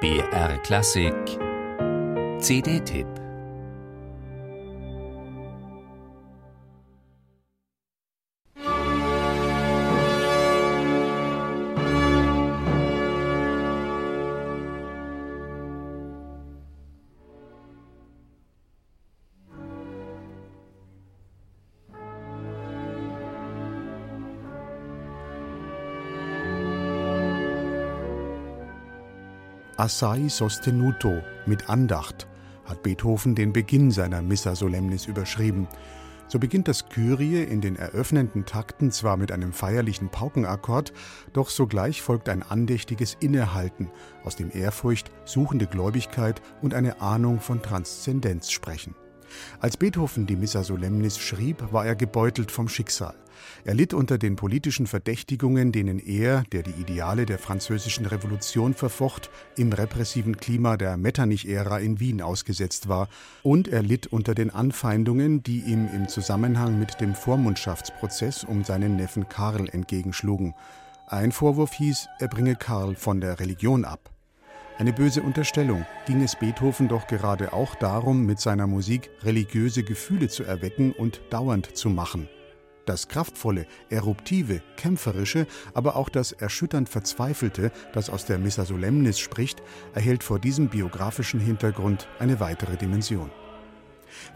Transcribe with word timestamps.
BR 0.00 0.56
Klassik. 0.62 1.38
CD-Tipp 2.40 3.19
Assai 29.80 30.28
sostenuto 30.28 31.22
mit 31.46 31.70
Andacht 31.70 32.28
hat 32.66 32.82
Beethoven 32.82 33.34
den 33.34 33.54
Beginn 33.54 33.90
seiner 33.90 34.20
Missa 34.20 34.54
Solemnis 34.54 35.06
überschrieben. 35.06 35.68
So 36.28 36.38
beginnt 36.38 36.68
das 36.68 36.90
Kyrie 36.90 37.42
in 37.44 37.62
den 37.62 37.76
eröffnenden 37.76 38.44
Takten 38.44 38.90
zwar 38.90 39.16
mit 39.16 39.32
einem 39.32 39.54
feierlichen 39.54 40.10
Paukenakkord, 40.10 40.92
doch 41.32 41.48
sogleich 41.48 42.02
folgt 42.02 42.28
ein 42.28 42.42
andächtiges 42.42 43.16
Innehalten, 43.20 43.90
aus 44.22 44.36
dem 44.36 44.50
Ehrfurcht, 44.54 45.10
suchende 45.24 45.66
Gläubigkeit 45.66 46.42
und 46.60 46.74
eine 46.74 47.00
Ahnung 47.00 47.40
von 47.40 47.62
Transzendenz 47.62 48.50
sprechen. 48.50 48.94
Als 49.60 49.76
Beethoven 49.76 50.26
die 50.26 50.36
Missa 50.36 50.62
Solemnis 50.64 51.18
schrieb, 51.18 51.72
war 51.72 51.86
er 51.86 51.96
gebeutelt 51.96 52.50
vom 52.50 52.68
Schicksal. 52.68 53.14
Er 53.64 53.74
litt 53.74 53.94
unter 53.94 54.18
den 54.18 54.36
politischen 54.36 54.86
Verdächtigungen, 54.86 55.72
denen 55.72 55.98
er, 55.98 56.44
der 56.52 56.62
die 56.62 56.80
Ideale 56.80 57.26
der 57.26 57.38
französischen 57.38 58.06
Revolution 58.06 58.74
verfocht, 58.74 59.30
im 59.56 59.72
repressiven 59.72 60.36
Klima 60.36 60.76
der 60.76 60.96
Metternich-Ära 60.96 61.78
in 61.78 62.00
Wien 62.00 62.22
ausgesetzt 62.22 62.88
war, 62.88 63.08
und 63.42 63.68
er 63.68 63.82
litt 63.82 64.06
unter 64.06 64.34
den 64.34 64.50
Anfeindungen, 64.50 65.42
die 65.42 65.60
ihm 65.60 65.88
im 65.94 66.08
Zusammenhang 66.08 66.78
mit 66.78 67.00
dem 67.00 67.14
Vormundschaftsprozess 67.14 68.44
um 68.44 68.64
seinen 68.64 68.96
Neffen 68.96 69.28
Karl 69.28 69.68
entgegenschlugen. 69.68 70.54
Ein 71.06 71.32
Vorwurf 71.32 71.72
hieß, 71.72 72.08
er 72.18 72.28
bringe 72.28 72.56
Karl 72.56 72.94
von 72.94 73.20
der 73.20 73.40
Religion 73.40 73.84
ab. 73.84 74.10
Eine 74.80 74.94
böse 74.94 75.20
Unterstellung, 75.20 75.84
ging 76.06 76.22
es 76.22 76.36
Beethoven 76.36 76.88
doch 76.88 77.06
gerade 77.06 77.52
auch 77.52 77.74
darum, 77.74 78.24
mit 78.24 78.40
seiner 78.40 78.66
Musik 78.66 79.10
religiöse 79.22 79.82
Gefühle 79.82 80.28
zu 80.28 80.42
erwecken 80.42 80.92
und 80.92 81.20
dauernd 81.28 81.76
zu 81.76 81.90
machen. 81.90 82.30
Das 82.86 83.06
kraftvolle, 83.06 83.66
eruptive, 83.90 84.62
kämpferische, 84.78 85.46
aber 85.74 85.96
auch 85.96 86.08
das 86.08 86.32
erschütternd 86.32 86.88
Verzweifelte, 86.88 87.72
das 87.92 88.08
aus 88.08 88.24
der 88.24 88.38
Missa 88.38 88.64
Solemnis 88.64 89.18
spricht, 89.18 89.62
erhält 89.92 90.24
vor 90.24 90.38
diesem 90.38 90.70
biografischen 90.70 91.40
Hintergrund 91.40 92.08
eine 92.18 92.40
weitere 92.40 92.78
Dimension. 92.78 93.30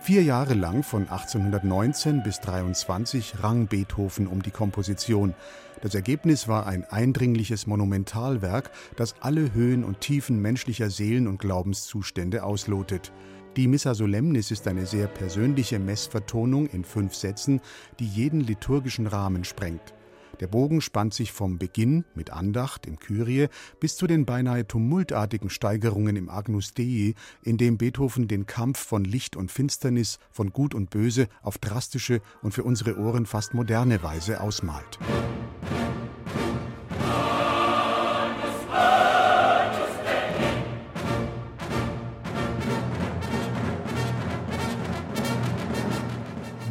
Vier 0.00 0.22
Jahre 0.22 0.54
lang, 0.54 0.82
von 0.82 1.02
1819 1.02 2.22
bis 2.22 2.40
23, 2.40 3.42
rang 3.42 3.66
Beethoven 3.66 4.26
um 4.26 4.42
die 4.42 4.50
Komposition. 4.50 5.34
Das 5.82 5.94
Ergebnis 5.94 6.48
war 6.48 6.66
ein 6.66 6.84
eindringliches 6.84 7.66
Monumentalwerk, 7.66 8.70
das 8.96 9.16
alle 9.20 9.52
Höhen 9.52 9.84
und 9.84 10.00
Tiefen 10.00 10.40
menschlicher 10.40 10.90
Seelen- 10.90 11.28
und 11.28 11.38
Glaubenszustände 11.38 12.42
auslotet. 12.42 13.12
Die 13.56 13.68
Missa 13.68 13.94
Solemnis 13.94 14.50
ist 14.50 14.66
eine 14.66 14.86
sehr 14.86 15.06
persönliche 15.06 15.78
Messvertonung 15.78 16.66
in 16.66 16.84
fünf 16.84 17.14
Sätzen, 17.14 17.60
die 18.00 18.06
jeden 18.06 18.40
liturgischen 18.40 19.06
Rahmen 19.06 19.44
sprengt. 19.44 19.94
Der 20.40 20.46
Bogen 20.48 20.80
spannt 20.80 21.14
sich 21.14 21.32
vom 21.32 21.58
Beginn 21.58 22.04
mit 22.14 22.30
Andacht 22.30 22.86
im 22.86 22.98
Kyrie 22.98 23.48
bis 23.80 23.96
zu 23.96 24.06
den 24.06 24.26
beinahe 24.26 24.66
tumultartigen 24.66 25.50
Steigerungen 25.50 26.16
im 26.16 26.28
Agnus 26.28 26.74
Dei, 26.74 27.14
in 27.42 27.56
dem 27.56 27.78
Beethoven 27.78 28.28
den 28.28 28.46
Kampf 28.46 28.78
von 28.78 29.04
Licht 29.04 29.36
und 29.36 29.52
Finsternis, 29.52 30.18
von 30.30 30.50
Gut 30.50 30.74
und 30.74 30.90
Böse 30.90 31.28
auf 31.42 31.58
drastische 31.58 32.20
und 32.42 32.52
für 32.52 32.64
unsere 32.64 32.98
Ohren 32.98 33.26
fast 33.26 33.54
moderne 33.54 34.02
Weise 34.02 34.40
ausmalt. 34.40 34.98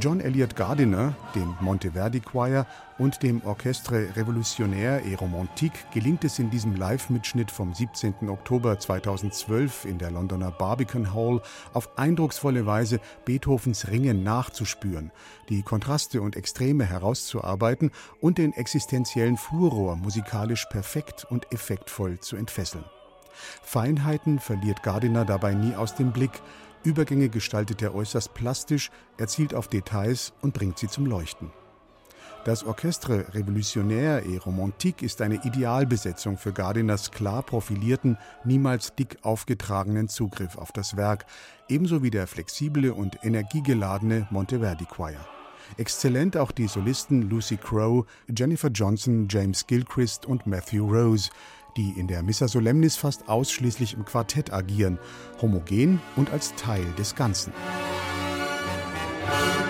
John 0.03 0.19
Elliott 0.19 0.57
Gardiner, 0.57 1.15
dem 1.33 1.55
Monteverdi 1.61 2.19
Choir 2.19 2.67
und 2.97 3.23
dem 3.23 3.41
Orchestre 3.45 4.09
Révolutionnaire 4.17 5.01
et 5.05 5.21
Romantique 5.21 5.85
gelingt 5.93 6.25
es 6.25 6.39
in 6.39 6.49
diesem 6.49 6.75
Live-Mitschnitt 6.75 7.49
vom 7.49 7.73
17. 7.73 8.27
Oktober 8.27 8.77
2012 8.77 9.85
in 9.85 9.99
der 9.99 10.11
Londoner 10.11 10.51
Barbican 10.51 11.13
Hall 11.13 11.41
auf 11.71 11.97
eindrucksvolle 11.97 12.65
Weise 12.65 12.99
Beethovens 13.23 13.87
Ringen 13.87 14.23
nachzuspüren, 14.23 15.13
die 15.47 15.63
Kontraste 15.63 16.21
und 16.21 16.35
Extreme 16.35 16.83
herauszuarbeiten 16.83 17.89
und 18.19 18.39
den 18.39 18.51
existenziellen 18.51 19.37
Furor 19.37 19.95
musikalisch 19.95 20.65
perfekt 20.65 21.25
und 21.29 21.49
effektvoll 21.53 22.19
zu 22.19 22.35
entfesseln. 22.35 22.83
Feinheiten 23.63 24.39
verliert 24.39 24.83
Gardiner 24.83 25.23
dabei 25.23 25.53
nie 25.53 25.75
aus 25.75 25.95
dem 25.95 26.11
Blick, 26.11 26.41
Übergänge 26.83 27.29
gestaltet 27.29 27.81
er 27.81 27.95
äußerst 27.95 28.33
plastisch, 28.33 28.91
er 29.17 29.27
zielt 29.27 29.53
auf 29.53 29.67
Details 29.67 30.33
und 30.41 30.53
bringt 30.53 30.77
sie 30.77 30.87
zum 30.87 31.05
Leuchten. 31.05 31.51
Das 32.45 32.65
Orchestre 32.65 33.25
Révolutionnaire 33.33 34.25
et 34.25 34.45
Romantique 34.45 35.01
ist 35.01 35.21
eine 35.21 35.45
Idealbesetzung 35.45 36.37
für 36.37 36.51
Gardiners 36.51 37.11
klar 37.11 37.41
profilierten, 37.41 38.17
niemals 38.43 38.93
dick 38.95 39.17
aufgetragenen 39.21 40.09
Zugriff 40.09 40.57
auf 40.57 40.73
das 40.73 40.97
Werk, 40.97 41.25
ebenso 41.69 42.03
wie 42.03 42.11
der 42.11 42.27
flexible 42.27 42.91
und 42.91 43.23
energiegeladene 43.23 44.27
Monteverdi 44.29 44.83
Choir. 44.83 45.25
Exzellent 45.77 46.35
auch 46.35 46.51
die 46.51 46.67
Solisten 46.67 47.29
Lucy 47.29 47.55
Crowe, 47.55 48.05
Jennifer 48.27 48.67
Johnson, 48.69 49.27
James 49.29 49.65
Gilchrist 49.65 50.25
und 50.25 50.45
Matthew 50.45 50.85
Rose, 50.85 51.29
die 51.77 51.91
in 51.91 52.07
der 52.07 52.23
Missa 52.23 52.47
Solemnis 52.47 52.95
fast 52.95 53.29
ausschließlich 53.29 53.93
im 53.93 54.05
Quartett 54.05 54.53
agieren, 54.53 54.99
homogen 55.41 56.01
und 56.15 56.31
als 56.31 56.55
Teil 56.55 56.85
des 56.97 57.15
Ganzen. 57.15 57.53
Musik 57.53 59.62